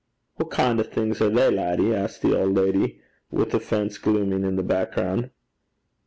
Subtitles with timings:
[0.37, 4.55] 'What kin' o' things are they, laddie?' asked the old lady, with offence glooming in
[4.55, 5.29] the background.